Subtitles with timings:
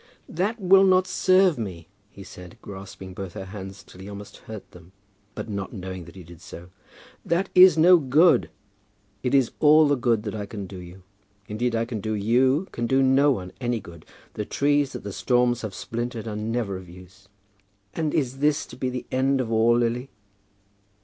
[0.29, 4.71] "That will not serve me," he said, grasping both her hands till he almost hurt
[4.71, 4.93] them,
[5.35, 6.69] but not knowing that he did so.
[7.23, 8.49] "That is no good."
[9.21, 11.03] "It is all the good that I can do you.
[11.47, 14.07] Indeed I can do you, can do no one any good.
[14.33, 17.27] The trees that the storms have splintered are never of use."
[17.93, 20.09] "And is this to be the end of all, Lily?"